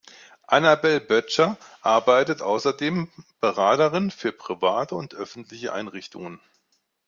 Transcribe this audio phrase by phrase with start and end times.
[0.47, 6.39] Annabelle Böttcher arbeitet außerdem Beraterin für private und öffentliche Einrichtungen.